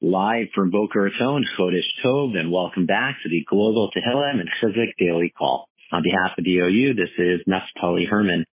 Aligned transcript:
live 0.00 0.46
from 0.54 0.70
Boca 0.70 1.00
Raton, 1.00 1.44
Chodesh 1.58 1.82
Tov, 2.04 2.38
and 2.38 2.52
welcome 2.52 2.86
back 2.86 3.16
to 3.22 3.28
the 3.28 3.44
Global 3.48 3.90
Tehillim 3.90 4.40
and 4.40 4.48
Chizuk 4.62 4.90
Daily 4.96 5.32
Call. 5.36 5.68
On 5.90 6.02
behalf 6.04 6.38
of 6.38 6.44
the 6.44 6.58
OU, 6.58 6.94
this 6.94 7.10
is 7.18 7.40
Naftali 7.48 8.08
Herman. 8.08 8.44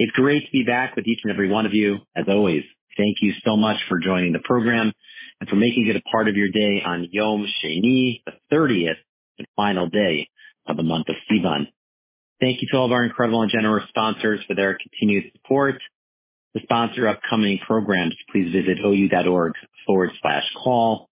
It's 0.00 0.10
great 0.12 0.44
to 0.46 0.50
be 0.50 0.64
back 0.64 0.96
with 0.96 1.06
each 1.06 1.20
and 1.22 1.32
every 1.32 1.48
one 1.48 1.66
of 1.66 1.74
you. 1.74 1.98
As 2.16 2.24
always, 2.26 2.64
thank 2.96 3.18
you 3.20 3.32
so 3.44 3.56
much 3.56 3.76
for 3.88 4.00
joining 4.00 4.32
the 4.32 4.40
program 4.40 4.92
and 5.40 5.48
for 5.48 5.54
making 5.54 5.86
it 5.86 5.94
a 5.94 6.02
part 6.10 6.28
of 6.28 6.34
your 6.34 6.48
day 6.48 6.82
on 6.84 7.06
Yom 7.12 7.46
Sheni, 7.62 8.22
the 8.26 8.32
30th 8.52 8.98
and 9.38 9.46
final 9.54 9.88
day 9.88 10.28
of 10.66 10.76
the 10.76 10.82
month 10.82 11.08
of 11.08 11.14
Sivan. 11.30 11.68
Thank 12.40 12.60
you 12.60 12.68
to 12.72 12.76
all 12.76 12.86
of 12.86 12.92
our 12.92 13.04
incredible 13.04 13.42
and 13.42 13.52
generous 13.52 13.88
sponsors 13.88 14.40
for 14.48 14.54
their 14.54 14.76
continued 14.76 15.30
support. 15.32 15.76
To 16.56 16.62
sponsor 16.62 17.06
upcoming 17.08 17.58
programs, 17.66 18.14
please 18.32 18.52
visit 18.52 18.78
ou.org 18.84 19.52
forward 19.86 20.10
slash 20.20 20.44
call. 20.62 21.08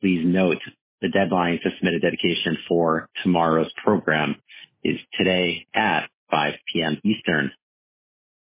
Please 0.00 0.24
note 0.24 0.58
the 1.02 1.08
deadline 1.08 1.60
to 1.62 1.70
submit 1.76 1.94
a 1.94 2.00
dedication 2.00 2.58
for 2.68 3.08
tomorrow's 3.22 3.70
program 3.84 4.36
is 4.82 4.98
today 5.16 5.66
at 5.74 6.08
5 6.30 6.54
p.m. 6.72 6.98
Eastern. 7.04 7.50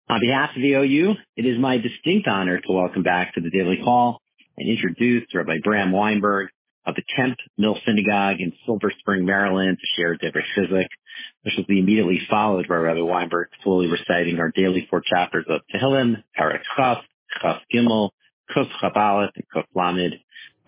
On 0.09 0.21
behalf 0.21 0.51
of 0.55 0.63
the 0.63 0.75
OU, 0.75 1.15
it 1.37 1.47
is 1.47 1.59
my 1.59 1.79
distinct 1.79 2.29
honor 2.29 2.61
to 2.61 2.73
welcome 2.73 3.03
back 3.03 3.35
to 3.35 3.41
the 3.41 3.51
Daily 3.51 3.79
Call 3.83 4.21
and 4.59 4.69
introduce 4.69 5.25
Rabbi 5.33 5.59
Brahm 5.65 5.93
Weinberg 5.93 6.49
of 6.87 6.95
the 6.95 7.03
Kemp 7.17 7.37
Mill 7.57 7.77
Synagogue 7.87 8.41
in 8.41 8.53
Silver 8.67 8.93
Spring, 8.99 9.25
Maryland 9.25 9.79
to 9.79 9.87
share 9.97 10.17
Dvar 10.17 10.43
Chizuk, 10.57 10.87
which 11.43 11.55
will 11.57 11.65
be 11.65 11.79
immediately 11.79 12.21
followed 12.29 12.69
by 12.69 12.77
Rabbi 12.77 13.01
Weinberg 13.01 13.49
fully 13.63 13.87
reciting 13.87 14.39
our 14.39 14.51
daily 14.51 14.87
four 14.91 15.03
chapters 15.05 15.47
of 15.49 15.61
Tehillim, 15.75 16.23
Parak 16.39 16.61
Chaf, 16.77 16.99
Chaf 17.41 17.61
Gimel, 17.73 18.11
Kuf 18.55 18.69
Chaf 18.81 18.93
Aleph, 18.97 19.31
and 19.37 19.45
Kuf 19.55 19.65
Lamed. 19.75 20.15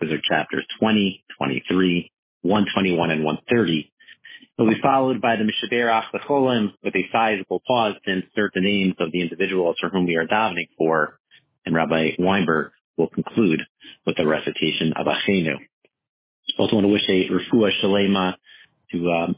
Those 0.01 0.11
are 0.11 0.21
chapters 0.23 0.65
20, 0.79 1.23
23, 1.37 2.11
121, 2.41 3.11
and 3.11 3.23
130. 3.23 3.91
It 4.57 4.61
will 4.61 4.73
be 4.73 4.81
followed 4.81 5.21
by 5.21 5.35
the 5.35 5.43
Mishaberach 5.43 6.05
Lecholim 6.13 6.73
with 6.83 6.95
a 6.95 7.05
sizable 7.11 7.61
pause 7.67 7.95
to 8.05 8.11
insert 8.11 8.51
the 8.53 8.61
names 8.61 8.95
of 8.99 9.11
the 9.11 9.21
individuals 9.21 9.75
for 9.79 9.89
whom 9.89 10.07
we 10.07 10.15
are 10.15 10.25
davening 10.25 10.69
for, 10.77 11.19
and 11.65 11.75
Rabbi 11.75 12.11
Weinberg 12.17 12.71
will 12.97 13.09
conclude 13.09 13.61
with 14.05 14.17
the 14.17 14.25
recitation 14.25 14.93
of 14.93 15.05
Achenu. 15.05 15.57
Also 16.57 16.75
want 16.75 16.85
to 16.85 16.91
wish 16.91 17.07
a 17.07 17.29
refuah 17.29 17.71
shalema 17.81 18.35
to 18.91 19.11
um, 19.11 19.35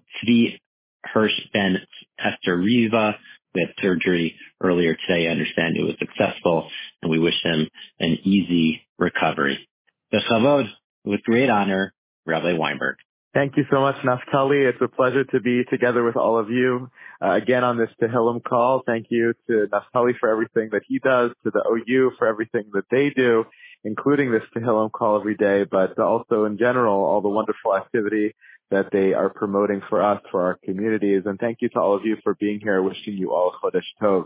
Hirsch 1.03 1.39
Ben 1.53 1.77
Esther 2.17 2.57
Riva 2.57 3.15
who 3.53 3.61
had 3.61 3.73
surgery 3.81 4.35
earlier 4.61 4.95
today. 5.07 5.27
I 5.27 5.31
understand 5.31 5.75
it 5.75 5.83
was 5.83 5.95
successful, 5.99 6.69
and 7.01 7.09
we 7.11 7.19
wish 7.19 7.41
him 7.43 7.67
an 7.99 8.19
easy 8.23 8.81
recovery. 8.97 9.67
The 10.11 10.21
Chavod, 10.29 10.67
with 11.03 11.21
great 11.23 11.49
honor, 11.49 11.93
Rabbi 12.25 12.53
Weinberg. 12.53 12.95
Thank 13.33 13.57
you 13.57 13.65
so 13.71 13.79
much, 13.79 13.95
Naftali. 13.97 14.67
It's 14.67 14.81
a 14.81 14.87
pleasure 14.87 15.23
to 15.23 15.39
be 15.39 15.63
together 15.69 16.03
with 16.03 16.15
all 16.15 16.39
of 16.39 16.49
you 16.49 16.89
uh, 17.23 17.33
again 17.33 17.63
on 17.63 17.77
this 17.77 17.89
Tehillim 18.01 18.43
call. 18.43 18.81
Thank 18.85 19.07
you 19.09 19.33
to 19.47 19.67
Naftali 19.71 20.17
for 20.19 20.29
everything 20.29 20.69
that 20.71 20.81
he 20.87 20.97
does, 20.97 21.31
to 21.43 21.51
the 21.51 21.63
OU 21.69 22.13
for 22.17 22.27
everything 22.27 22.71
that 22.73 22.85
they 22.89 23.11
do, 23.11 23.45
including 23.83 24.31
this 24.31 24.43
Tehillim 24.55 24.91
call 24.91 25.19
every 25.19 25.35
day, 25.35 25.65
but 25.69 25.97
also 25.99 26.45
in 26.45 26.57
general, 26.57 27.03
all 27.03 27.21
the 27.21 27.29
wonderful 27.29 27.75
activity 27.75 28.35
that 28.71 28.89
they 28.91 29.13
are 29.13 29.29
promoting 29.29 29.81
for 29.89 30.03
us, 30.03 30.21
for 30.31 30.43
our 30.43 30.59
communities. 30.63 31.23
And 31.25 31.39
thank 31.39 31.57
you 31.61 31.69
to 31.69 31.79
all 31.79 31.95
of 31.95 32.05
you 32.05 32.17
for 32.23 32.35
being 32.35 32.59
here. 32.61 32.81
Wishing 32.81 33.15
you 33.17 33.33
all 33.33 33.53
Chodesh 33.63 33.81
Tov. 34.01 34.25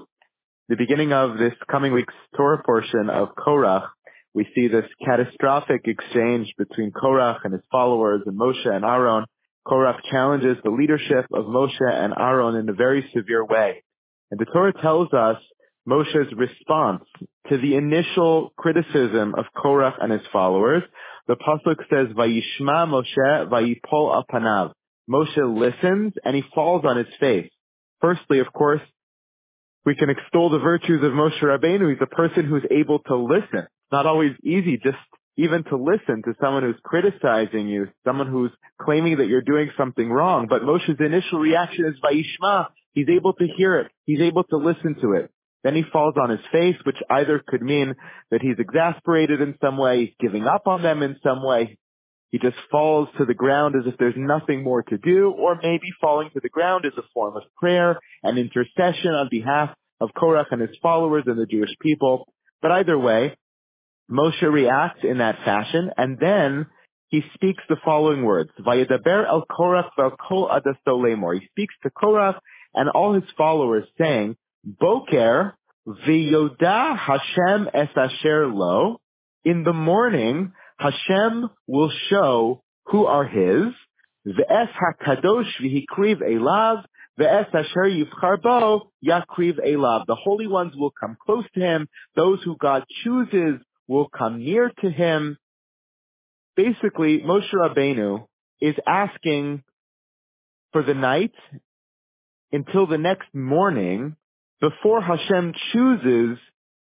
The 0.69 0.75
beginning 0.75 1.13
of 1.13 1.37
this 1.37 1.53
coming 1.69 1.93
week's 1.93 2.13
Torah 2.35 2.61
portion 2.63 3.09
of 3.09 3.29
Korach 3.35 3.87
we 4.33 4.47
see 4.55 4.67
this 4.67 4.85
catastrophic 5.05 5.81
exchange 5.85 6.53
between 6.57 6.91
Korach 6.91 7.41
and 7.43 7.53
his 7.53 7.61
followers 7.71 8.23
and 8.25 8.37
Moshe 8.37 8.65
and 8.65 8.83
Aaron. 8.83 9.25
Korach 9.65 9.99
challenges 10.09 10.57
the 10.63 10.71
leadership 10.71 11.25
of 11.31 11.45
Moshe 11.45 11.81
and 11.81 12.13
Aaron 12.17 12.55
in 12.55 12.67
a 12.67 12.73
very 12.73 13.07
severe 13.13 13.45
way. 13.45 13.83
And 14.31 14.39
the 14.39 14.45
Torah 14.45 14.73
tells 14.73 15.13
us 15.13 15.37
Moshe's 15.87 16.33
response 16.35 17.03
to 17.49 17.57
the 17.57 17.75
initial 17.75 18.53
criticism 18.57 19.35
of 19.35 19.45
Korach 19.55 19.95
and 20.01 20.11
his 20.11 20.21
followers. 20.31 20.83
The 21.27 21.35
Pasuk 21.35 21.77
says, 21.89 22.15
Vayishma 22.15 22.87
Moshe 22.87 23.49
Vayipol 23.49 24.23
Apanav. 24.23 24.71
Moshe 25.09 25.37
listens 25.37 26.13
and 26.23 26.35
he 26.35 26.43
falls 26.55 26.85
on 26.85 26.97
his 26.97 27.07
face. 27.19 27.51
Firstly, 27.99 28.39
of 28.39 28.51
course, 28.53 28.81
we 29.85 29.95
can 29.95 30.09
extol 30.09 30.49
the 30.49 30.59
virtues 30.59 31.03
of 31.03 31.11
Moshe 31.11 31.41
Rabbeinu. 31.41 31.89
He's 31.89 32.01
a 32.01 32.15
person 32.15 32.45
who's 32.45 32.63
able 32.71 32.99
to 32.99 33.15
listen 33.17 33.67
not 33.93 34.07
always 34.07 34.31
easy 34.43 34.77
just 34.83 34.97
even 35.37 35.63
to 35.63 35.77
listen 35.77 36.21
to 36.23 36.33
someone 36.41 36.63
who's 36.63 36.79
criticizing 36.83 37.67
you, 37.67 37.87
someone 38.05 38.27
who's 38.27 38.51
claiming 38.81 39.17
that 39.17 39.27
you're 39.27 39.41
doing 39.41 39.69
something 39.77 40.09
wrong. 40.09 40.47
But 40.49 40.63
Moshe's 40.63 40.99
initial 40.99 41.39
reaction 41.39 41.85
is 41.85 41.95
Vayishma. 42.03 42.67
He's 42.93 43.07
able 43.09 43.33
to 43.33 43.47
hear 43.55 43.79
it. 43.79 43.91
He's 44.05 44.21
able 44.21 44.43
to 44.45 44.57
listen 44.57 44.95
to 45.01 45.13
it. 45.13 45.31
Then 45.63 45.75
he 45.75 45.83
falls 45.91 46.15
on 46.21 46.29
his 46.29 46.45
face, 46.51 46.75
which 46.83 46.97
either 47.09 47.41
could 47.45 47.61
mean 47.61 47.95
that 48.31 48.41
he's 48.41 48.59
exasperated 48.59 49.41
in 49.41 49.55
some 49.61 49.77
way, 49.77 50.05
he's 50.05 50.15
giving 50.19 50.45
up 50.45 50.67
on 50.67 50.81
them 50.81 51.01
in 51.01 51.17
some 51.23 51.43
way. 51.43 51.77
He 52.31 52.39
just 52.39 52.57
falls 52.71 53.07
to 53.17 53.25
the 53.25 53.33
ground 53.33 53.75
as 53.75 53.85
if 53.85 53.97
there's 53.97 54.15
nothing 54.17 54.63
more 54.63 54.83
to 54.83 54.97
do, 54.97 55.31
or 55.31 55.55
maybe 55.61 55.87
falling 56.01 56.31
to 56.33 56.39
the 56.41 56.49
ground 56.49 56.83
is 56.85 56.97
a 56.97 57.03
form 57.13 57.37
of 57.37 57.43
prayer 57.57 57.99
and 58.23 58.37
intercession 58.37 59.11
on 59.11 59.29
behalf 59.29 59.69
of 60.01 60.09
Korach 60.17 60.47
and 60.51 60.61
his 60.61 60.75
followers 60.81 61.23
and 61.27 61.37
the 61.37 61.45
Jewish 61.45 61.69
people. 61.79 62.27
But 62.61 62.71
either 62.71 62.97
way, 62.97 63.37
Moshe 64.11 64.41
reacts 64.41 65.03
in 65.03 65.19
that 65.19 65.37
fashion, 65.45 65.91
and 65.95 66.17
then 66.19 66.65
he 67.07 67.21
speaks 67.35 67.63
the 67.69 67.77
following 67.85 68.23
words: 68.23 68.49
"Vayedaber 68.59 69.27
el 69.27 69.45
Korach 69.45 69.91
kol 70.27 70.49
adasto 70.49 71.39
He 71.39 71.47
speaks 71.47 71.75
to 71.83 71.91
Korach 71.91 72.39
and 72.73 72.89
all 72.89 73.13
his 73.13 73.29
followers, 73.37 73.87
saying, 73.99 74.35
"Boker 74.63 75.55
v'yoda 75.87 76.97
Hashem 76.97 77.69
es 77.73 77.89
asher 77.95 78.47
lo." 78.47 78.99
In 79.43 79.63
the 79.63 79.73
morning, 79.73 80.53
Hashem 80.77 81.49
will 81.67 81.91
show 82.09 82.63
who 82.85 83.05
are 83.05 83.25
His. 83.25 83.73
V'es 84.25 84.69
hakadosh 84.71 85.51
v'hikriv 85.61 86.21
elav. 86.21 86.85
V'es 87.19 87.53
asher 87.53 87.89
yivchar 87.89 88.41
bo 88.41 88.91
yakriv 89.05 89.59
elav. 89.59 90.05
The 90.05 90.15
holy 90.15 90.47
ones 90.47 90.75
will 90.75 90.91
come 90.91 91.17
close 91.25 91.45
to 91.53 91.59
Him. 91.59 91.87
Those 92.15 92.41
who 92.43 92.55
God 92.57 92.85
chooses 93.03 93.59
will 93.87 94.09
come 94.09 94.39
near 94.39 94.71
to 94.81 94.89
him. 94.89 95.37
Basically, 96.55 97.21
Moshe 97.21 97.51
Rabbeinu 97.53 98.25
is 98.61 98.75
asking 98.87 99.63
for 100.71 100.83
the 100.83 100.93
night 100.93 101.33
until 102.51 102.87
the 102.87 102.97
next 102.97 103.33
morning 103.33 104.15
before 104.61 105.01
Hashem 105.01 105.53
chooses 105.71 106.37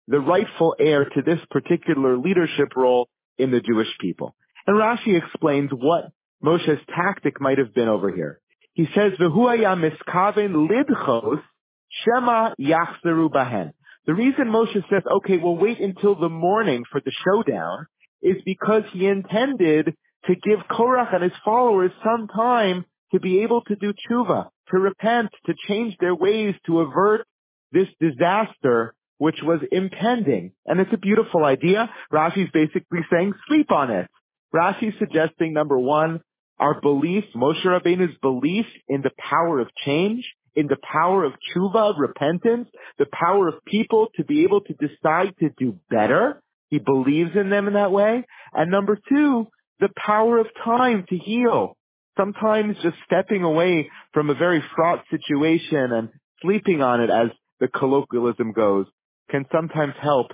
the 0.07 0.19
rightful 0.19 0.75
heir 0.79 1.05
to 1.05 1.21
this 1.21 1.39
particular 1.51 2.17
leadership 2.17 2.75
role 2.75 3.09
in 3.37 3.51
the 3.51 3.61
Jewish 3.61 3.95
people. 3.99 4.35
And 4.65 4.77
Rashi 4.77 5.17
explains 5.17 5.71
what 5.71 6.11
Moshe's 6.43 6.83
tactic 6.95 7.39
might 7.39 7.57
have 7.57 7.73
been 7.73 7.87
over 7.87 8.13
here. 8.13 8.39
He 8.73 8.85
says, 8.95 9.13
"V'hu 9.19 9.59
miskaven 9.77 10.67
lidchos 10.69 11.41
shema 11.89 12.55
yachzeru 12.59 13.29
bahen." 13.29 13.73
The 14.05 14.13
reason 14.15 14.47
Moshe 14.47 14.81
says, 14.89 15.03
okay, 15.17 15.37
we'll 15.37 15.57
wait 15.57 15.79
until 15.79 16.15
the 16.15 16.29
morning 16.29 16.83
for 16.91 16.99
the 16.99 17.11
showdown 17.23 17.85
is 18.23 18.41
because 18.43 18.83
he 18.91 19.05
intended 19.05 19.93
to 20.25 20.35
give 20.35 20.59
Korach 20.71 21.13
and 21.13 21.23
his 21.23 21.37
followers 21.45 21.91
some 22.03 22.27
time 22.27 22.85
to 23.13 23.19
be 23.19 23.41
able 23.43 23.61
to 23.65 23.75
do 23.75 23.93
tshuva, 23.93 24.49
to 24.71 24.77
repent, 24.79 25.29
to 25.45 25.53
change 25.67 25.95
their 25.99 26.15
ways, 26.15 26.55
to 26.65 26.79
avert 26.79 27.27
this 27.71 27.87
disaster 27.99 28.93
which 29.17 29.39
was 29.43 29.59
impending. 29.71 30.53
And 30.65 30.79
it's 30.79 30.93
a 30.93 30.97
beautiful 30.97 31.43
idea. 31.43 31.89
Rashi's 32.11 32.49
basically 32.53 33.01
saying, 33.11 33.33
sleep 33.47 33.71
on 33.71 33.91
it. 33.91 34.07
Rashi's 34.55 34.97
suggesting, 34.97 35.53
number 35.53 35.77
one, 35.77 36.21
our 36.59 36.79
belief, 36.81 37.25
Moshe 37.35 37.63
Rabbeinu's 37.65 38.17
belief 38.21 38.65
in 38.87 39.01
the 39.01 39.11
power 39.17 39.59
of 39.59 39.67
change, 39.85 40.25
in 40.55 40.67
the 40.67 40.77
power 40.91 41.23
of 41.23 41.33
tshuva, 41.33 41.97
repentance, 41.97 42.69
the 42.97 43.05
power 43.11 43.47
of 43.47 43.63
people 43.65 44.07
to 44.15 44.23
be 44.23 44.43
able 44.43 44.61
to 44.61 44.73
decide 44.73 45.33
to 45.39 45.49
do 45.57 45.77
better. 45.89 46.41
He 46.69 46.79
believes 46.79 47.31
in 47.35 47.49
them 47.49 47.67
in 47.67 47.73
that 47.73 47.91
way. 47.91 48.25
And 48.53 48.71
number 48.71 48.97
two, 49.09 49.47
the 49.79 49.89
power 49.95 50.39
of 50.39 50.47
time 50.63 51.05
to 51.09 51.17
heal. 51.17 51.75
Sometimes 52.17 52.75
just 52.83 52.97
stepping 53.05 53.43
away 53.43 53.89
from 54.13 54.29
a 54.29 54.33
very 54.33 54.63
fraught 54.75 55.03
situation 55.09 55.91
and 55.93 56.09
sleeping 56.41 56.81
on 56.81 57.01
it, 57.01 57.09
as 57.09 57.29
the 57.59 57.67
colloquialism 57.67 58.51
goes, 58.51 58.85
can 59.29 59.45
sometimes 59.51 59.93
help 60.01 60.31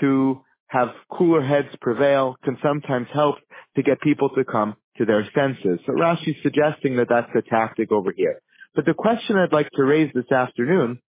to 0.00 0.42
have 0.68 0.88
cooler 1.10 1.42
heads 1.42 1.68
prevail, 1.80 2.36
can 2.44 2.58
sometimes 2.62 3.06
help 3.12 3.36
to 3.76 3.82
get 3.82 4.00
people 4.00 4.30
to 4.30 4.44
come 4.44 4.74
to 4.96 5.04
their 5.04 5.24
senses. 5.34 5.78
So 5.86 5.92
Rashi's 5.92 6.42
suggesting 6.42 6.96
that 6.96 7.08
that's 7.08 7.30
the 7.34 7.42
tactic 7.42 7.92
over 7.92 8.12
here. 8.16 8.40
But 8.74 8.84
the 8.84 8.94
question 8.94 9.36
I'd 9.36 9.52
like 9.52 9.70
to 9.74 9.84
raise 9.84 10.12
this 10.14 10.30
afternoon 10.30 11.00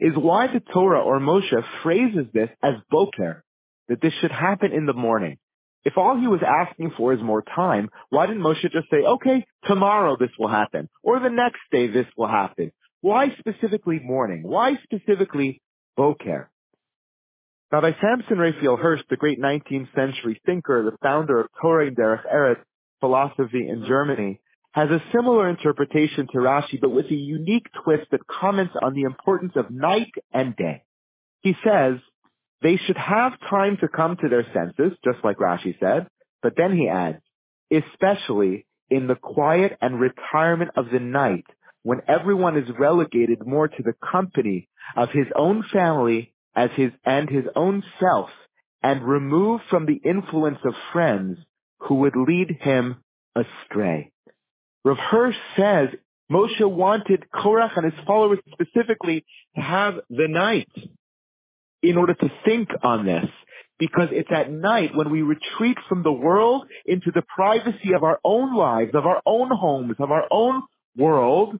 is 0.00 0.12
why 0.16 0.46
the 0.46 0.60
Torah 0.60 1.02
or 1.02 1.18
Moshe 1.18 1.64
phrases 1.82 2.26
this 2.32 2.50
as 2.62 2.74
boker, 2.90 3.44
that 3.88 4.00
this 4.00 4.12
should 4.20 4.30
happen 4.30 4.72
in 4.72 4.86
the 4.86 4.92
morning. 4.92 5.38
If 5.84 5.96
all 5.96 6.18
he 6.18 6.26
was 6.26 6.40
asking 6.46 6.92
for 6.96 7.12
is 7.14 7.22
more 7.22 7.42
time, 7.42 7.88
why 8.10 8.26
didn't 8.26 8.42
Moshe 8.42 8.62
just 8.62 8.90
say, 8.90 8.98
okay, 8.98 9.46
tomorrow 9.64 10.16
this 10.18 10.30
will 10.38 10.48
happen, 10.48 10.88
or 11.02 11.20
the 11.20 11.30
next 11.30 11.60
day 11.72 11.86
this 11.86 12.06
will 12.16 12.28
happen? 12.28 12.72
Why 13.00 13.28
specifically 13.38 14.00
morning? 14.02 14.42
Why 14.42 14.76
specifically 14.82 15.60
Boker? 15.96 16.50
Rabbi 17.70 17.92
Samson 18.00 18.38
Raphael 18.38 18.76
Hirsch, 18.76 19.02
the 19.10 19.16
great 19.16 19.40
19th 19.40 19.94
century 19.94 20.40
thinker, 20.46 20.82
the 20.90 20.96
founder 21.02 21.40
of 21.40 21.48
Torah 21.60 21.86
and 21.86 21.96
Derech 21.96 22.24
Eretz 22.26 22.62
philosophy 23.00 23.68
in 23.68 23.84
Germany, 23.86 24.40
has 24.72 24.90
a 24.90 25.02
similar 25.12 25.48
interpretation 25.48 26.26
to 26.32 26.38
Rashi, 26.38 26.80
but 26.80 26.90
with 26.90 27.06
a 27.06 27.14
unique 27.14 27.66
twist 27.84 28.10
that 28.10 28.26
comments 28.26 28.74
on 28.80 28.94
the 28.94 29.02
importance 29.02 29.52
of 29.56 29.70
night 29.70 30.12
and 30.32 30.56
day. 30.56 30.82
He 31.42 31.54
says, 31.64 31.98
they 32.62 32.76
should 32.76 32.96
have 32.96 33.38
time 33.48 33.76
to 33.80 33.88
come 33.88 34.16
to 34.16 34.28
their 34.28 34.46
senses, 34.52 34.96
just 35.04 35.22
like 35.22 35.36
Rashi 35.36 35.78
said, 35.78 36.08
but 36.42 36.54
then 36.56 36.76
he 36.76 36.88
adds, 36.88 37.22
especially 37.70 38.66
in 38.90 39.06
the 39.06 39.14
quiet 39.14 39.76
and 39.80 40.00
retirement 40.00 40.72
of 40.76 40.86
the 40.90 41.00
night, 41.00 41.44
when 41.88 42.02
everyone 42.06 42.58
is 42.58 42.68
relegated 42.78 43.46
more 43.46 43.66
to 43.66 43.82
the 43.82 43.94
company 44.12 44.68
of 44.94 45.08
his 45.08 45.24
own 45.34 45.64
family 45.72 46.34
as 46.54 46.68
his 46.76 46.90
and 47.02 47.30
his 47.30 47.44
own 47.56 47.82
self, 47.98 48.28
and 48.82 49.02
removed 49.02 49.62
from 49.70 49.86
the 49.86 49.98
influence 50.04 50.58
of 50.66 50.74
friends 50.92 51.38
who 51.78 51.94
would 51.94 52.12
lead 52.14 52.58
him 52.60 52.96
astray. 53.34 54.12
Rav 54.84 54.98
Hirsch 54.98 55.36
says 55.56 55.88
Moshe 56.30 56.60
wanted 56.60 57.24
Korach 57.34 57.74
and 57.76 57.90
his 57.90 58.04
followers 58.06 58.40
specifically 58.52 59.24
to 59.56 59.62
have 59.62 59.94
the 60.10 60.28
night 60.28 60.68
in 61.82 61.96
order 61.96 62.12
to 62.12 62.30
think 62.44 62.68
on 62.82 63.06
this. 63.06 63.24
Because 63.78 64.08
it's 64.10 64.30
at 64.30 64.52
night 64.52 64.90
when 64.94 65.10
we 65.10 65.22
retreat 65.22 65.78
from 65.88 66.02
the 66.02 66.12
world 66.12 66.66
into 66.84 67.12
the 67.14 67.22
privacy 67.34 67.94
of 67.96 68.02
our 68.02 68.18
own 68.24 68.54
lives, 68.54 68.90
of 68.92 69.06
our 69.06 69.22
own 69.24 69.48
homes, 69.50 69.94
of 70.00 70.10
our 70.10 70.26
own 70.30 70.64
world, 70.94 71.58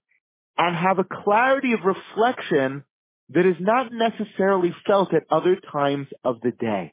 and 0.58 0.76
have 0.76 0.98
a 0.98 1.22
clarity 1.24 1.72
of 1.72 1.80
reflection 1.84 2.84
that 3.30 3.46
is 3.46 3.56
not 3.60 3.92
necessarily 3.92 4.74
felt 4.86 5.14
at 5.14 5.22
other 5.30 5.56
times 5.72 6.08
of 6.24 6.40
the 6.42 6.50
day. 6.50 6.92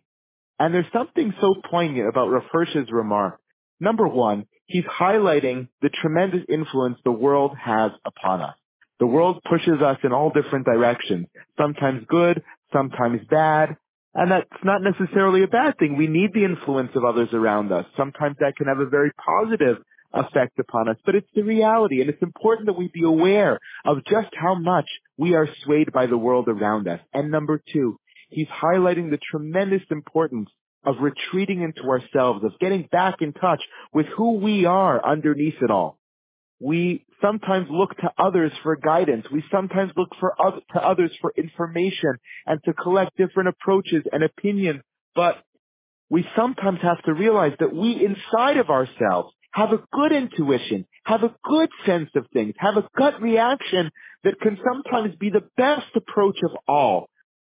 And 0.60 0.74
there's 0.74 0.86
something 0.94 1.34
so 1.42 1.56
poignant 1.70 2.08
about 2.08 2.30
Rav 2.30 2.44
Hirsch's 2.52 2.92
remark. 2.92 3.40
Number 3.80 4.08
one, 4.08 4.46
he's 4.68 4.86
highlighting 4.86 5.68
the 5.82 5.90
tremendous 5.90 6.44
influence 6.48 6.98
the 7.04 7.12
world 7.12 7.52
has 7.58 7.92
upon 8.06 8.42
us. 8.42 8.56
The 9.00 9.08
world 9.08 9.42
pushes 9.50 9.82
us 9.82 9.98
in 10.04 10.14
all 10.14 10.30
different 10.30 10.66
directions, 10.66 11.28
sometimes 11.58 12.06
good, 12.08 12.42
sometimes 12.72 13.22
bad, 13.30 13.76
and 14.14 14.32
that's 14.32 14.64
not 14.64 14.82
necessarily 14.82 15.44
a 15.44 15.48
bad 15.48 15.78
thing. 15.78 15.98
We 15.98 16.08
need 16.08 16.34
the 16.34 16.46
influence 16.46 16.92
of 16.96 17.04
others 17.04 17.30
around 17.34 17.74
us. 17.74 17.86
Sometimes 17.98 18.38
that 18.40 18.56
can 18.56 18.68
have 18.68 18.80
a 18.80 18.86
very 18.86 19.12
positive 19.14 19.78
effect 20.16 20.58
upon 20.60 20.90
us, 20.90 20.98
but 21.06 21.16
it's 21.16 21.30
the 21.36 21.44
reality, 21.44 22.02
and 22.02 22.10
it's 22.10 22.22
important 22.22 22.68
that 22.68 22.78
we 22.78 22.90
be 22.94 23.04
aware 23.04 23.60
of 23.86 24.06
just 24.06 24.30
how 24.34 24.56
much 24.56 24.88
we 25.18 25.36
are 25.36 25.48
swayed 25.64 25.92
by 25.92 26.08
the 26.08 26.18
world 26.18 26.48
around 26.48 26.88
us. 26.88 27.00
And 27.14 27.32
number 27.32 27.62
two, 27.72 28.00
he's 28.30 28.48
highlighting 28.48 29.12
the 29.12 29.20
tremendous 29.32 29.84
importance 29.92 30.50
of 30.86 30.96
retreating 31.02 31.62
into 31.62 31.82
ourselves, 31.90 32.44
of 32.44 32.58
getting 32.60 32.88
back 32.92 33.16
in 33.22 33.34
touch 33.34 33.62
with 33.94 34.06
who 34.16 34.34
we 34.34 34.66
are 34.66 35.06
underneath 35.06 35.62
it 35.62 35.72
all. 35.72 35.98
We 36.60 37.06
sometimes 37.22 37.68
look 37.70 37.96
to 37.98 38.12
others 38.18 38.52
for 38.64 38.76
guidance. 38.76 39.26
We 39.32 39.44
sometimes 39.52 39.92
look 39.98 40.10
for 40.20 40.40
other, 40.42 40.62
to 40.74 40.80
others 40.80 41.12
for 41.22 41.34
information 41.36 42.14
and 42.46 42.62
to 42.64 42.74
collect 42.74 43.18
different 43.18 43.50
approaches 43.50 44.04
and 44.12 44.24
opinions. 44.24 44.82
But 45.16 45.38
we 46.10 46.26
sometimes 46.36 46.80
have 46.82 47.02
to 47.04 47.14
realize 47.14 47.54
that 47.60 47.74
we 47.74 48.06
inside 48.06 48.58
of 48.58 48.70
ourselves 48.70 49.34
have 49.56 49.72
a 49.72 49.80
good 49.94 50.12
intuition, 50.12 50.86
have 51.06 51.24
a 51.24 51.34
good 51.46 51.70
sense 51.86 52.10
of 52.16 52.26
things, 52.34 52.54
have 52.58 52.76
a 52.76 52.88
gut 52.98 53.22
reaction 53.22 53.90
that 54.26 54.40
can 54.42 54.58
sometimes 54.70 55.16
be 55.16 55.30
the 55.30 55.48
best 55.56 55.88
approach 55.96 56.38
of 56.44 56.52
all. 56.68 57.10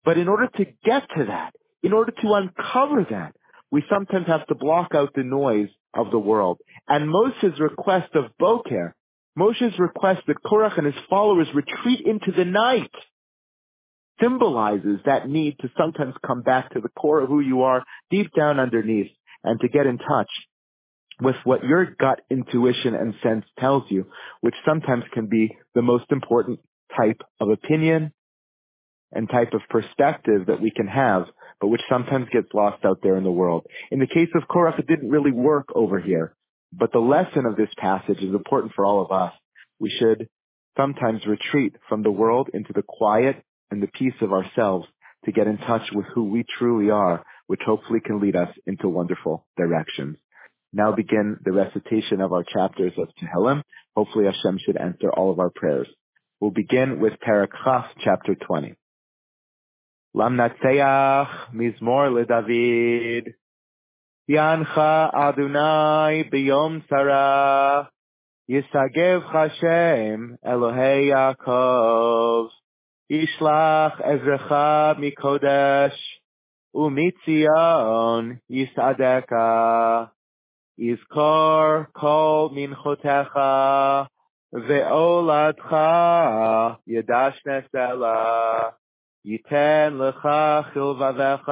But 0.06 0.20
in 0.20 0.28
order 0.28 0.48
to 0.58 0.66
get 0.86 1.10
to 1.18 1.26
that, 1.26 1.54
in 1.82 1.94
order 1.94 2.14
to 2.22 2.34
uncover 2.34 3.08
that, 3.10 3.34
we 3.72 3.84
sometimes 3.90 4.28
have 4.28 4.46
to 4.46 4.56
block 4.56 4.94
out 4.94 5.16
the 5.16 5.24
noise 5.24 5.70
of 5.96 6.12
the 6.12 6.20
world. 6.20 6.60
And 6.88 7.10
Moshe's 7.10 7.60
request 7.60 8.14
of 8.14 8.26
Boker, 8.38 8.96
Moshe's 9.36 9.78
request 9.80 10.22
that 10.28 10.44
Korach 10.46 10.78
and 10.78 10.86
his 10.86 11.04
followers 11.10 11.48
retreat 11.56 12.06
into 12.06 12.32
the 12.32 12.46
night, 12.46 12.92
symbolizes 14.22 15.00
that 15.06 15.28
need 15.28 15.58
to 15.62 15.72
sometimes 15.76 16.14
come 16.26 16.44
back 16.44 16.74
to 16.74 16.80
the 16.80 16.90
core 16.90 17.22
of 17.22 17.30
who 17.30 17.40
you 17.40 17.64
are 17.64 17.84
deep 18.12 18.32
down 18.38 18.60
underneath 18.60 19.12
and 19.44 19.60
to 19.62 19.68
get 19.68 19.88
in 19.88 19.98
touch 19.98 20.30
with 21.22 21.36
what 21.44 21.64
your 21.64 21.86
gut 21.86 22.22
intuition 22.30 22.94
and 22.94 23.14
sense 23.24 23.46
tells 23.60 23.84
you, 23.90 24.06
which 24.42 24.56
sometimes 24.66 25.04
can 25.14 25.28
be 25.28 25.58
the 25.74 25.82
most 25.82 26.06
important 26.12 26.60
type 26.96 27.22
of 27.40 27.50
opinion 27.50 28.14
and 29.12 29.30
type 29.30 29.54
of 29.54 29.62
perspective 29.70 30.48
that 30.48 30.62
we 30.62 30.72
can 30.72 30.88
have, 30.88 31.26
but 31.60 31.68
which 31.68 31.82
sometimes 31.90 32.28
gets 32.32 32.48
lost 32.54 32.84
out 32.86 33.00
there 33.02 33.18
in 33.18 33.24
the 33.24 33.32
world. 33.32 33.66
In 33.90 34.00
the 34.00 34.08
case 34.08 34.30
of 34.36 34.48
Korach, 34.48 34.80
it 34.80 34.88
didn't 34.88 35.10
really 35.10 35.32
work 35.32 35.70
over 35.74 36.00
here, 36.00 36.36
but 36.72 36.92
the 36.92 37.00
lesson 37.00 37.46
of 37.46 37.56
this 37.56 37.70
passage 37.78 38.20
is 38.20 38.34
important 38.34 38.74
for 38.76 38.86
all 38.86 39.04
of 39.04 39.12
us. 39.12 39.34
We 39.80 39.90
should 39.90 40.28
sometimes 40.76 41.26
retreat 41.26 41.76
from 41.90 42.04
the 42.04 42.12
world 42.12 42.50
into 42.54 42.74
the 42.74 42.84
quiet 42.84 43.44
and 43.72 43.82
the 43.82 43.88
peace 43.88 44.14
of 44.22 44.34
ourselves 44.34 44.88
to 45.26 45.32
get 45.32 45.48
in 45.48 45.58
touch 45.58 45.90
with 45.94 46.06
who 46.14 46.26
we 46.26 46.46
truly 46.58 46.92
are, 46.92 47.24
which 47.48 47.62
hopefully 47.66 48.00
can 48.00 48.20
lead 48.20 48.36
us 48.36 48.50
into 48.66 48.88
wonderful 48.88 49.46
directions. 49.58 50.18
Now 50.78 50.92
begin 50.92 51.40
the 51.44 51.52
recitation 51.54 52.22
of 52.22 52.32
our 52.32 52.44
chapters 52.44 52.94
of 53.00 53.08
Tehillim. 53.20 53.64
Hopefully 53.96 54.26
Hashem 54.26 54.60
should 54.64 54.78
answer 54.78 55.10
all 55.12 55.32
of 55.32 55.40
our 55.40 55.50
prayers. 55.50 55.88
We'll 56.40 56.52
begin 56.52 57.00
with 57.00 57.14
Parak 57.28 57.48
Chaf, 57.64 57.86
chapter 58.04 58.36
20. 58.36 58.76
Lamnatseach 60.16 61.52
mizmor 61.52 62.14
leDavid. 62.14 63.34
Yancha 64.30 65.16
Adonai 65.16 66.30
biyom 66.32 66.88
sarah. 66.88 67.90
Yisagev 68.48 69.24
Hashem 69.32 70.38
Elohei 70.46 71.10
Yaakov. 71.10 72.50
Yishlach 73.12 74.00
Ezrecha 74.06 74.96
mikodesh. 75.00 75.98
Umitzion 76.76 78.42
yisadeka. 78.52 80.12
יזכור 80.80 81.64
כל 81.92 82.48
מנחותיך 82.52 83.40
ועולתך 84.54 85.76
ידש 86.88 87.44
נסלה, 87.48 88.62
ייתן 89.26 89.94
לך 89.94 90.30
חלבבך 90.74 91.52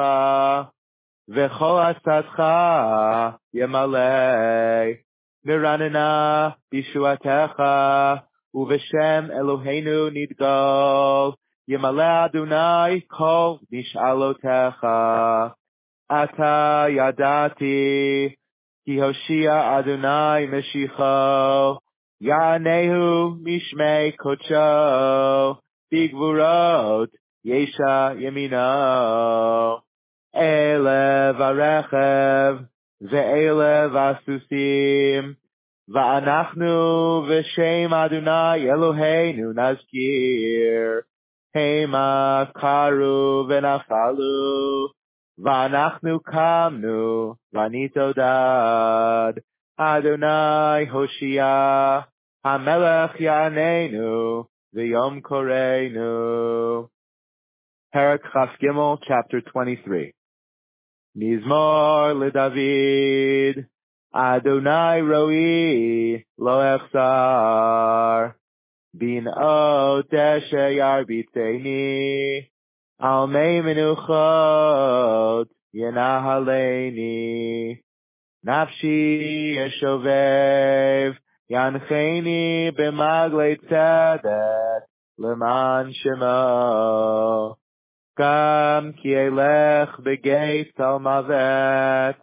וכל 1.29 1.81
עצתך 1.81 2.43
ימלא, 3.53 3.99
מרננה 5.45 6.49
בישועתך 6.71 7.63
ובשם 8.53 9.25
אלוהינו 9.31 10.09
נדגל, 10.09 11.35
ימלא 11.67 12.25
אדוני 12.25 13.01
כל 13.07 13.55
משאלותיך. 13.71 14.85
אתה 16.11 16.85
ידעתי 16.89 18.35
כי 18.85 19.01
הושיע 19.01 19.79
אדוני 19.79 20.45
משיחו, 20.47 21.77
יענהו 22.21 23.31
משמי 23.43 24.11
קודשו, 24.17 25.55
בגבורות 25.93 27.09
ישע 27.45 28.09
ימינו. 28.19 28.57
אלב 30.35 31.41
הרכב, 31.41 32.55
ואלב 33.01 33.95
הסוסים, 33.95 35.33
ואנחנו 35.93 37.21
בשם 37.29 37.93
אדוני 37.93 38.71
אלוהינו 38.71 39.49
נזכיר, 39.49 41.01
המה 41.55 42.43
קרו 42.53 43.45
ונפלו, 43.49 44.94
ואנחנו 45.38 46.20
קמנו, 46.20 47.34
ונתעודד. 47.52 49.32
אדוני 49.76 50.88
הושיע, 50.90 51.46
המלך 52.44 53.20
יעננו, 53.20 54.44
ויום 54.74 55.20
קוראנו. 55.20 56.86
פרק 57.92 58.26
כ"ג, 58.26 58.66
chapter 59.04 59.50
23. 59.50 60.10
מזמור 61.16 62.12
לדוד, 62.12 63.64
אדוני 64.14 65.02
רואי, 65.02 66.22
לא 66.38 66.76
אחסר. 66.76 68.26
בנאות 68.94 70.06
דשא 70.06 70.68
ירביצני, 70.70 72.42
על 72.99 73.25
מי 73.27 73.61
מנוחות 73.61 75.47
ינהלני, 75.73 76.95
נפשי 78.43 79.55
ישובב, 79.57 81.13
ינחני 81.49 82.71
במגלי 82.77 83.55
צדק, 83.55 84.83
למען 85.19 85.87
שמו. 85.91 87.55
גם 88.19 88.91
כי 88.95 89.15
אלך 89.17 89.99
בגית 89.99 90.79
על 90.79 90.97
מוות, 90.97 92.15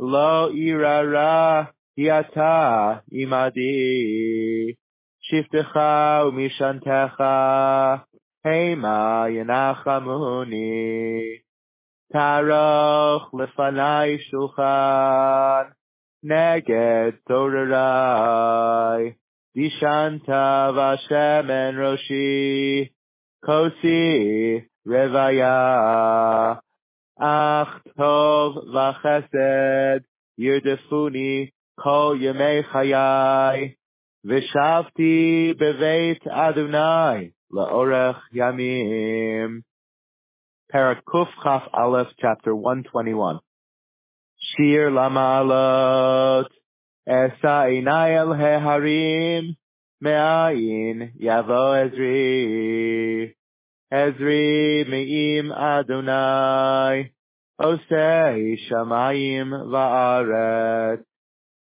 לא 0.00 0.50
אירא 0.50 1.02
רע, 1.02 1.62
כי 1.96 2.12
אתה 2.12 2.92
עמדי. 3.12 4.72
שבטך 5.20 5.80
ומשענתך, 6.26 7.22
המה 8.46 9.24
ינחמוני. 9.28 10.66
תערוך 12.12 13.34
לפני 13.34 14.18
שולחן, 14.18 15.64
נגד 16.24 17.12
צורריי. 17.28 19.12
דישנת 19.56 20.28
בשמן 20.76 21.78
ראשי, 21.78 22.88
כוסי 23.44 24.60
רוויה. 24.86 26.54
אך 27.20 27.82
טוב 27.96 28.56
וחסד 28.56 30.00
ירדפוני 30.38 31.48
כל 31.80 32.16
ימי 32.20 32.62
חיי, 32.62 33.72
ושבתי 34.24 35.52
בבית 35.58 36.26
אדוני 36.28 37.35
Laorech 37.52 38.18
Yamim, 38.34 39.62
Parakuf 40.72 41.28
Chaf 41.44 41.62
Aleph, 41.72 42.08
Chapter 42.20 42.54
121. 42.54 43.38
Shir 44.38 44.90
Lamalot, 44.90 46.48
Esa 47.06 47.66
Inayel 47.70 48.36
Heharim, 48.36 49.56
Me'ayin 50.02 51.12
Yavo 51.22 51.88
Ezri, 51.88 53.34
Ezri 53.92 54.88
Me'im 54.88 55.52
Adonai, 55.52 57.12
Osei 57.60 58.58
Shamayim 58.68 59.50
Va'aret, 59.70 61.04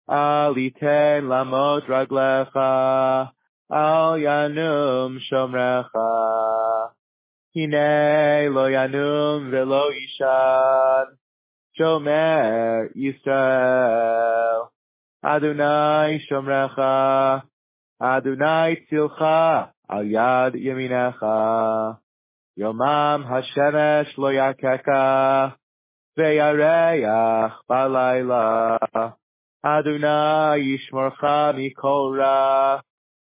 Aliten 0.10 1.28
Lamot 1.30 1.86
Raglecha, 1.88 3.32
al 3.70 4.18
yanum 4.20 5.20
shomrecha. 5.32 6.90
Hine 7.54 8.50
lo 8.54 8.68
yanum 8.70 9.52
velo 9.52 9.90
ishan, 9.92 11.18
shomer 11.78 12.90
Yisrael. 12.96 14.68
Adonai 15.24 16.22
shomrecha, 16.30 17.44
Adonai 18.02 18.78
tzilcha, 18.90 19.72
al 19.90 20.06
yad 20.06 20.54
yaminecha. 20.56 21.98
Yomam 22.60 23.26
hashemesh 23.26 24.18
lo 24.18 24.30
yakeka, 24.30 25.56
ve'yareyach 26.18 27.54
balayla. 27.70 28.80
Adonai 29.64 30.62
yishmorcha 30.62 31.54
mikol 31.58 32.18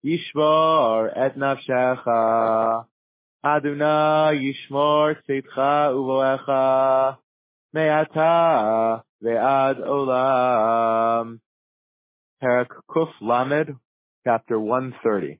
ישמורך 0.05 0.37
מכל 0.37 0.39
רע, 0.39 1.11
ישמור 1.11 1.25
את 1.25 1.37
נפשך. 1.37 2.07
אדוני 3.43 4.33
ישמור 4.33 5.13
צאתך 5.27 5.61
ובואך, 5.95 6.49
מעתה 7.73 8.97
ועד 9.21 9.77
עולם. 9.79 11.35
פרק 12.41 12.73
קל, 12.87 13.69
chapter 14.27 14.57
130. 14.57 15.35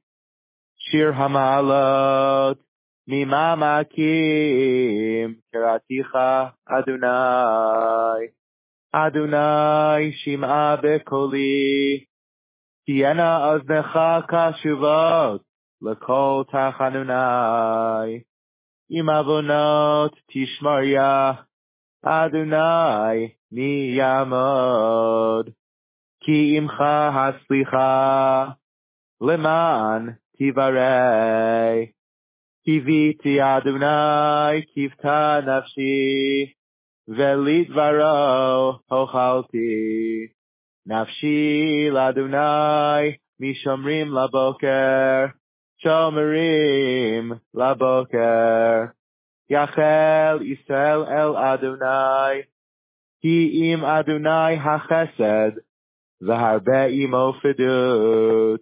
שיר 0.78 1.14
המעלות, 1.14 2.58
ממה 3.08 3.56
מקים, 3.56 5.36
קראתיך 5.52 6.18
אדוני. 6.66 8.28
אדוני 8.94 10.12
שמעה 10.14 10.76
בקולי, 10.84 12.06
תהיינה 12.87 13.47
אוזנך 13.47 13.99
קשובות 14.29 15.43
לכל 15.83 16.43
תחנוני. 16.51 18.21
עם 18.91 19.11
עוונות 19.11 20.13
תשמריה, 20.31 21.33
אדוני 22.05 23.29
מי 23.53 23.95
יעמוד. 23.97 25.51
כי 26.21 26.55
עמך 26.59 26.81
הסליחה, 27.15 28.49
למען 29.21 30.11
תברא. 30.39 31.85
קיוויתי 32.65 33.39
אדוני, 33.43 34.63
קיוותה 34.75 35.39
נפשי, 35.47 36.53
ולדברו 37.09 38.79
הוכלתי. 38.91 40.37
Nafshi 40.89 41.91
ladunai 41.91 43.19
mishamrim 43.43 44.11
laboker. 44.11 45.33
Shomerim 45.85 47.41
laboker. 47.55 48.93
Yachel 49.51 50.41
Yisrael 50.41 51.11
el 51.11 51.35
Adunai, 51.35 52.45
Ki 53.21 53.73
im 53.73 53.85
Adonai 53.85 54.57
hachesed. 54.57 55.57
Veharbe 56.23 56.93
imo 56.93 57.35
fedut. 57.43 58.61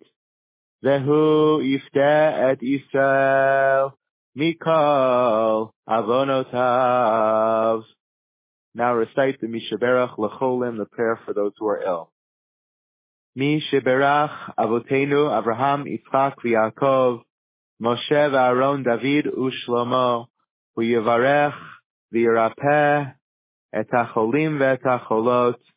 Zehu 0.82 1.60
ifte 1.62 2.50
et 2.50 2.60
Yisrael. 2.62 3.92
Mikol 4.36 5.72
avonotav. 5.86 7.84
Now 8.74 8.94
recite 8.94 9.40
the 9.40 9.46
Mishaberach 9.46 10.16
Lecholim, 10.18 10.78
the 10.78 10.86
prayer 10.86 11.20
for 11.24 11.32
those 11.32 11.52
who 11.58 11.68
are 11.68 11.82
ill. 11.82 12.10
מי 13.36 13.60
שברך 13.60 14.50
אבותינו 14.58 15.38
אברהם, 15.38 15.86
יצחק 15.86 16.34
ויעקב, 16.44 17.18
משה 17.80 18.28
ואהרון, 18.32 18.82
דוד 18.82 19.38
ושלמה, 19.38 20.16
הוא 20.76 20.84
יברך 20.84 21.54
וירפא 22.12 23.02
את 23.80 23.94
החולים 23.94 24.56
ואת 24.60 24.86
החולות, 24.86 25.73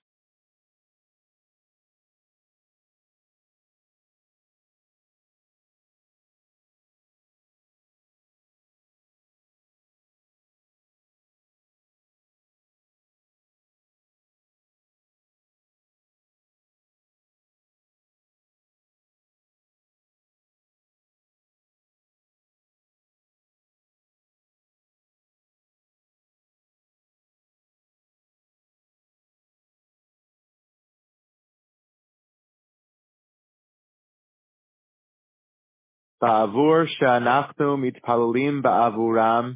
בעבור 36.23 36.77
שאנחנו 36.87 37.77
מתפללים 37.77 38.63
בעבורם, 38.63 39.53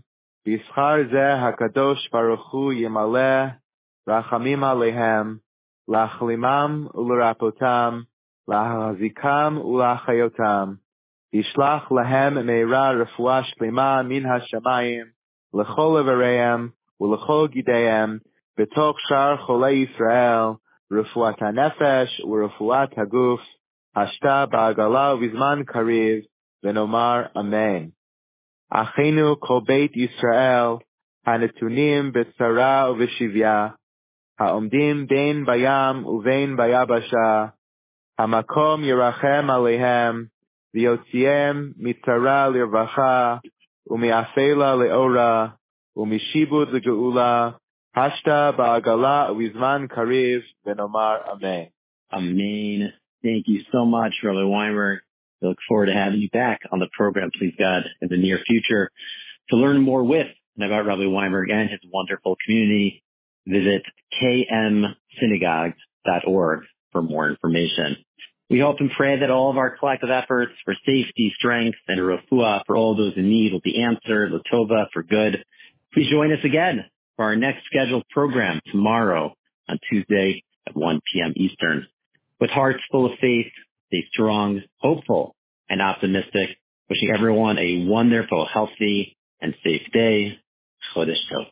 בשכר 0.49 0.95
זה 1.11 1.35
הקדוש 1.35 2.09
ברוך 2.13 2.53
הוא 2.53 2.73
ימלא 2.73 3.45
רחמים 4.09 4.65
עליהם, 4.65 5.37
להחלימם 5.89 6.87
ולרפאותם, 6.95 8.01
להחזיקם 8.49 9.59
ולהחיותם. 9.65 10.73
ישלח 11.33 11.93
להם 11.93 12.47
מהרה 12.47 12.91
רפואה 12.91 13.45
שלמה 13.45 14.03
מן 14.03 14.27
השמיים, 14.27 15.07
לכל 15.55 15.97
איבריהם 15.99 16.69
ולכל 17.01 17.47
גידיהם, 17.51 18.19
בתוך 18.59 18.97
שאר 19.01 19.37
חולי 19.37 19.73
ישראל, 19.73 20.45
רפואת 20.93 21.43
הנפש 21.43 22.21
ורפואת 22.21 22.99
הגוף, 22.99 23.41
השתה 23.97 24.47
בעגלה 24.47 25.15
ובזמן 25.15 25.63
קריב, 25.67 26.25
ונאמר 26.64 27.22
אמן. 27.40 27.88
אחינו 28.72 29.40
כל 29.40 29.60
בית 29.66 29.92
ישראל, 29.96 30.68
הנתונים 31.26 32.12
בצרה 32.12 32.92
ובשביה, 32.92 33.68
העומדים 34.40 35.08
בין 35.08 35.46
בים 35.46 36.06
ובין 36.06 36.58
ביבשה, 36.58 37.46
המקום 38.20 38.84
ירחם 38.84 39.48
עליהם, 39.50 40.26
ויוציאם 40.74 41.72
מצרה 41.78 42.50
לרווחה, 42.50 43.38
ומאפלה 43.88 44.76
לאורה, 44.76 45.48
ומשיבוד 45.96 46.70
לגאולה, 46.70 47.52
Hashta 47.96 48.56
Ba'agala 48.56 49.36
Wizman 49.36 49.90
Kariv 49.90 50.44
Benomar 50.66 51.28
Amen. 51.34 51.68
Amen. 52.14 52.94
Thank 53.22 53.48
you 53.48 53.64
so 53.72 53.86
much, 53.86 54.14
Brother 54.24 54.46
Weinberg. 54.46 55.00
We 55.42 55.48
look 55.48 55.58
forward 55.68 55.88
to 55.88 55.94
having 55.94 56.22
you 56.22 56.30
back 56.30 56.62
on 56.72 56.78
the 56.80 56.88
program, 56.96 57.32
please 57.38 57.56
God, 57.58 57.84
in 58.02 58.08
the 58.10 58.18
near 58.18 58.40
future. 58.46 58.92
To 59.50 59.58
learn 59.58 59.82
more 59.82 60.04
with 60.04 60.28
and 60.56 60.66
about 60.66 60.86
Rabbi 60.86 61.08
Weinberg 61.08 61.50
and 61.50 61.70
his 61.70 61.80
wonderful 61.92 62.38
community, 62.46 63.04
visit 63.48 63.82
kmsynagogues.org 64.22 66.64
for 66.92 67.02
more 67.02 67.28
information. 67.30 67.98
We 68.50 68.60
hope 68.60 68.82
and 68.82 68.92
pray 68.92 69.20
that 69.20 69.32
all 69.32 69.50
of 69.50 69.58
our 69.58 69.78
collective 69.78 70.10
efforts 70.10 70.52
for 70.66 70.76
safety, 70.86 71.34
strength, 71.38 71.78
and 71.88 71.98
refuah 72.00 72.64
for 72.68 72.76
all 72.76 72.96
those 72.96 73.14
in 73.16 73.30
need 73.30 73.54
will 73.54 73.62
be 73.62 73.82
answered, 73.82 74.34
latova, 74.34 74.88
for 74.92 75.04
good. 75.04 75.46
Please 75.94 76.10
join 76.10 76.34
us 76.34 76.44
again 76.44 76.84
for 77.16 77.24
our 77.26 77.38
next 77.38 77.66
scheduled 77.66 78.04
program 78.10 78.60
tomorrow 78.70 79.34
on 79.70 79.80
Tuesday 79.90 80.44
at 80.68 80.76
1 80.76 81.00
p.m. 81.14 81.32
Eastern. 81.38 81.88
With 82.42 82.50
hearts 82.50 82.82
full 82.92 83.06
of 83.06 83.18
faith, 83.20 83.54
stay 83.92 84.06
strong, 84.12 84.62
hopeful, 84.80 85.36
and 85.70 85.82
optimistic. 85.82 86.50
Wishing 86.90 87.12
everyone 87.14 87.58
a 87.58 87.86
wonderful, 87.86 88.48
healthy, 88.52 89.18
and 89.42 89.54
safe 89.64 89.84
day. 89.94 90.40
Chodesh 90.96 91.16
Tov. 91.32 91.46